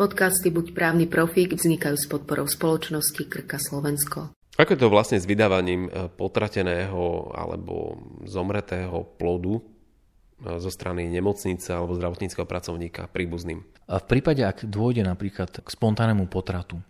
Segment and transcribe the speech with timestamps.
[0.00, 4.32] Podcasty Buď právny profík vznikajú s podporou spoločnosti Krka Slovensko.
[4.56, 9.62] Ako je to vlastne s vydávaním e, potrateného alebo zomretého plodu e,
[10.56, 13.60] zo strany nemocnice alebo zdravotníckého pracovníka príbuzným?
[13.92, 16.80] A v prípade, ak dôjde napríklad k spontánnemu potratu,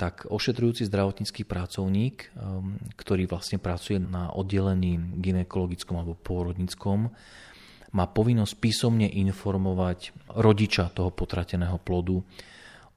[0.00, 7.12] tak ošetrujúci zdravotnícky pracovník, um, ktorý vlastne pracuje na oddelení ginekologickom alebo pôrodnickom,
[7.94, 12.26] má povinnosť písomne informovať rodiča toho potrateného plodu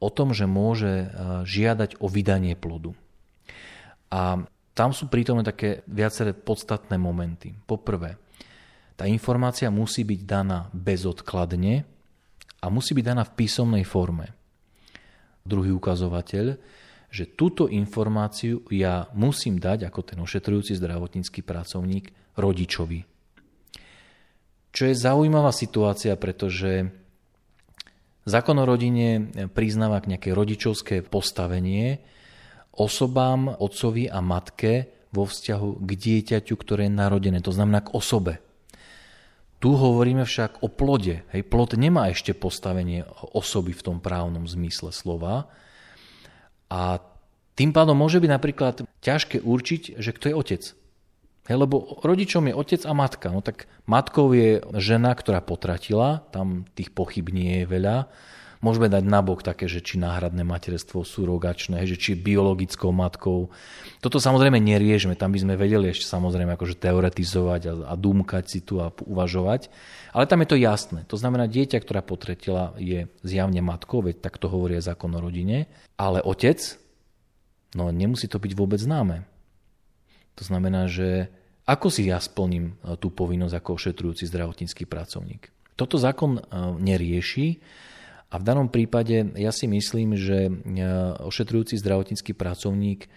[0.01, 2.97] o tom, že môže uh, žiadať o vydanie plodu.
[4.09, 4.41] A
[4.77, 7.53] tam sú prítomné také viaceré podstatné momenty.
[7.65, 8.17] Poprvé,
[8.97, 11.85] tá informácia musí byť daná bezodkladne
[12.61, 14.33] a musí byť daná v písomnej forme.
[15.45, 16.57] Druhý ukazovateľ,
[17.07, 23.16] že túto informáciu ja musím dať ako ten ošetrujúci zdravotnícky pracovník rodičovi.
[24.71, 26.91] Čo je zaujímavá situácia, pretože
[28.27, 32.03] zákon o rodine priznáva nejaké rodičovské postavenie
[32.77, 38.37] osobám, otcovi a matke vo vzťahu k dieťaťu, ktoré je narodené, to znamená k osobe.
[39.57, 41.25] Tu hovoríme však o plode.
[41.33, 43.01] Hej, plod nemá ešte postavenie
[43.33, 45.49] osoby v tom právnom zmysle slova,
[46.67, 46.99] a
[47.55, 50.63] tým pádom môže byť napríklad ťažké určiť, že kto je otec.
[51.47, 53.31] Hej, lebo rodičom je otec a matka.
[53.31, 58.11] No tak matkou je žena, ktorá potratila, tam tých pochyb nie je veľa.
[58.57, 63.53] Môžeme dať nabok také, že či náhradné materstvo, surogačné, že či biologickou matkou.
[64.01, 68.59] Toto samozrejme neriešme, tam by sme vedeli ešte samozrejme akože teoretizovať a, a dúmkať si
[68.65, 69.69] tu a uvažovať.
[70.09, 71.05] Ale tam je to jasné.
[71.05, 75.69] To znamená, dieťa, ktorá potretila, je zjavne matkou, veď tak to hovorí zákon o rodine.
[75.93, 76.57] Ale otec,
[77.77, 79.29] no nemusí to byť vôbec známe.
[80.37, 81.29] To znamená, že
[81.67, 85.51] ako si ja splním e, tú povinnosť ako ošetrujúci zdravotnícky pracovník.
[85.75, 86.41] Toto zákon e,
[86.79, 87.59] nerieši
[88.31, 90.51] a v danom prípade ja si myslím, že e,
[91.27, 93.11] ošetrujúci zdravotnícky pracovník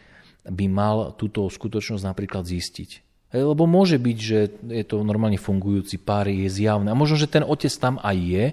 [0.51, 3.07] by mal túto skutočnosť napríklad zistiť.
[3.31, 6.91] Lebo môže byť, že je to normálne fungujúci pár, je zjavné.
[6.91, 8.45] A možno, že ten otec tam aj je,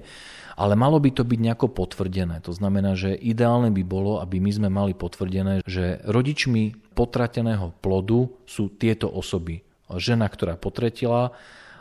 [0.53, 2.45] ale malo by to byť nejako potvrdené.
[2.45, 8.29] To znamená, že ideálne by bolo, aby my sme mali potvrdené, že rodičmi potrateného plodu
[8.45, 9.66] sú tieto osoby.
[9.95, 11.31] Žena, ktorá potretila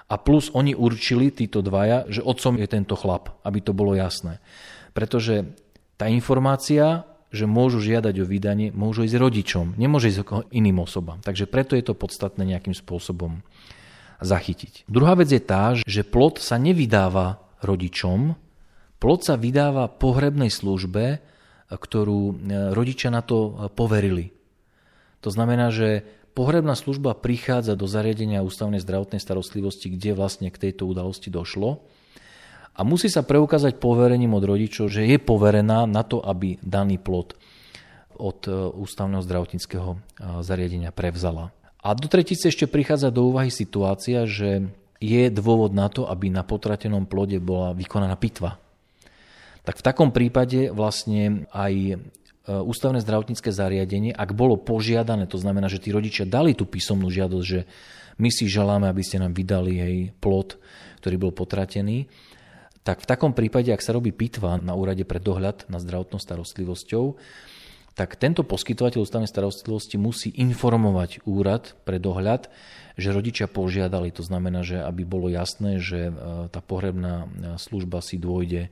[0.06, 4.38] a plus oni určili, títo dvaja, že otcom je tento chlap, aby to bolo jasné.
[4.94, 5.50] Pretože
[5.98, 11.18] tá informácia že môžu žiadať o vydanie, môžu ísť rodičom, nemôže ísť iným osobám.
[11.20, 13.42] Takže preto je to podstatné nejakým spôsobom
[14.22, 14.88] zachytiť.
[14.88, 18.38] Druhá vec je tá, že plod sa nevydáva rodičom,
[18.96, 21.20] plod sa vydáva pohrebnej službe,
[21.66, 22.34] ktorú e,
[22.72, 24.32] rodičia na to poverili.
[25.20, 26.06] To znamená, že
[26.36, 31.80] pohrebná služba prichádza do zariadenia ústavnej zdravotnej starostlivosti, kde vlastne k tejto udalosti došlo
[32.76, 37.32] a musí sa preukázať poverením od rodičov, že je poverená na to, aby daný plod
[38.20, 39.98] od e, ústavného zdravotníckého e,
[40.44, 41.56] zariadenia prevzala.
[41.80, 44.68] A do tretice ešte prichádza do úvahy situácia, že
[45.00, 48.60] je dôvod na to, aby na potratenom plode bola vykonaná pitva.
[49.64, 52.00] Tak v takom prípade vlastne aj
[52.46, 57.46] ústavné zdravotnícke zariadenie, ak bolo požiadané, to znamená, že tí rodičia dali tú písomnú žiadosť,
[57.46, 57.66] že
[58.16, 60.56] my si želáme, aby ste nám vydali jej plod,
[61.02, 62.08] ktorý bol potratený,
[62.86, 67.18] tak v takom prípade, ak sa robí pitva na úrade pre dohľad na zdravotnou starostlivosťou,
[67.98, 72.46] tak tento poskytovateľ ústavnej starostlivosti musí informovať úrad pre dohľad,
[72.94, 74.12] že rodičia požiadali.
[74.14, 76.12] To znamená, že aby bolo jasné, že e,
[76.52, 77.26] tá pohrebná e,
[77.56, 78.68] služba si dôjde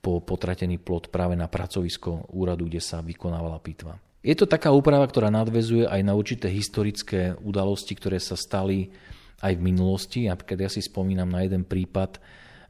[0.00, 4.00] po potratený plod práve na pracovisko úradu, kde sa vykonávala pitva.
[4.20, 8.92] Je to taká úprava, ktorá nadvezuje aj na určité historické udalosti, ktoré sa stali
[9.40, 10.28] aj v minulosti.
[10.28, 12.20] Napríklad ja si spomínam na jeden prípad,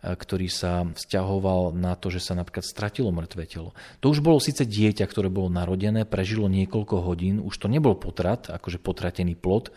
[0.00, 3.76] ktorý sa vzťahoval na to, že sa napríklad stratilo mŕtve telo.
[4.00, 8.48] To už bolo síce dieťa, ktoré bolo narodené, prežilo niekoľko hodín, už to nebol potrat,
[8.48, 9.74] akože potratený plod,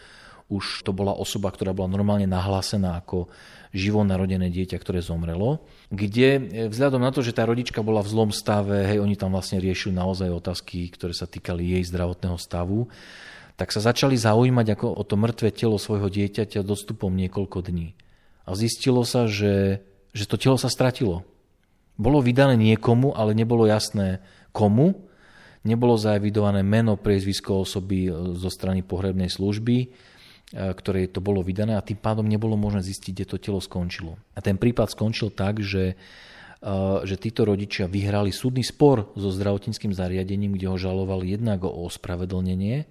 [0.53, 3.33] už to bola osoba, ktorá bola normálne nahlásená ako
[3.73, 8.11] živo narodené dieťa, ktoré zomrelo, kde e, vzhľadom na to, že tá rodička bola v
[8.13, 12.85] zlom stave, hej, oni tam vlastne riešili naozaj otázky, ktoré sa týkali jej zdravotného stavu,
[13.57, 17.97] tak sa začali zaujímať ako o to mŕtve telo svojho dieťaťa dostupom niekoľko dní.
[18.45, 19.81] A zistilo sa, že
[20.13, 21.25] že to telo sa stratilo.
[21.97, 24.21] Bolo vydané niekomu, ale nebolo jasné
[24.53, 25.09] komu.
[25.65, 29.89] Nebolo zaevidované meno, priezvisko osoby e, zo strany pohrebnej služby,
[30.53, 34.15] e, ktoré to bolo vydané a tým pádom nebolo možné zistiť, kde to telo skončilo.
[34.37, 35.97] A ten prípad skončil tak, že,
[36.61, 41.89] e, že títo rodičia vyhrali súdny spor so zdravotníckým zariadením, kde ho žalovali jednak o
[41.89, 42.85] ospravedlnenie,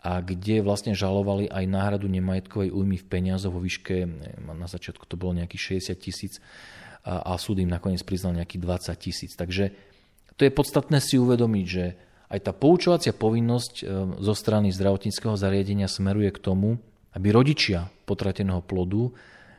[0.00, 4.08] a kde vlastne žalovali aj náhradu nemajetkovej újmy v peniazoch vo výške,
[4.48, 6.40] na začiatku to bolo nejakých 60 tisíc
[7.04, 9.32] a, a súd im nakoniec priznal nejakých 20 tisíc.
[9.36, 9.76] Takže
[10.40, 11.84] To je podstatné si uvedomiť, že
[12.30, 13.84] aj tá poučovacia povinnosť e,
[14.22, 16.78] zo strany zdravotníckého zariadenia smeruje k tomu,
[17.10, 19.10] aby rodičia potrateného plodu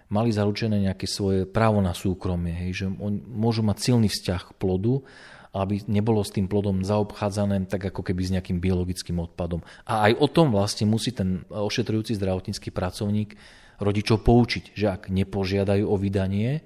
[0.07, 4.57] mali zaručené nejaké svoje právo na súkromie, hej, že on, môžu mať silný vzťah k
[4.59, 5.03] plodu,
[5.51, 9.59] aby nebolo s tým plodom zaobchádzané tak ako keby s nejakým biologickým odpadom.
[9.83, 13.35] A aj o tom vlastne musí ten ošetrujúci zdravotnícky pracovník
[13.83, 16.63] rodičov poučiť, že ak nepožiadajú o vydanie,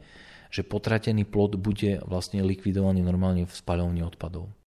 [0.54, 4.54] že potratený plod bude vlastne likvidovaný normálne v spaľovni odpadov.